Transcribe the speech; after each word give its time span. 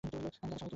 আমি 0.03 0.11
তাদের 0.13 0.31
সবাইকে 0.35 0.51
ধরেছি। 0.59 0.65